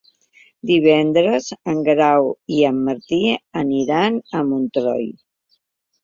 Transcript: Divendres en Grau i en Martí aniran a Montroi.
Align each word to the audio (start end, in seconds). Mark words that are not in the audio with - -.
Divendres 0.67 1.49
en 1.73 1.83
Grau 1.89 2.29
i 2.59 2.63
en 2.69 2.79
Martí 2.87 3.19
aniran 3.61 4.17
a 4.39 4.41
Montroi. 4.47 5.05